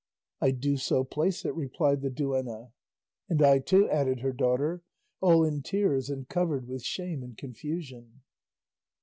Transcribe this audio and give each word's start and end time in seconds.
"I 0.41 0.49
do 0.49 0.77
so 0.77 1.03
place 1.03 1.45
it," 1.45 1.53
replied 1.53 2.01
the 2.01 2.09
duenna. 2.09 2.71
"And 3.29 3.39
I 3.43 3.59
too," 3.59 3.87
added 3.87 4.21
her 4.21 4.33
daughter, 4.33 4.81
all 5.19 5.43
in 5.45 5.61
tears 5.61 6.09
and 6.09 6.27
covered 6.27 6.65
with 6.67 6.81
shame 6.81 7.21
and 7.21 7.37
confusion. 7.37 8.21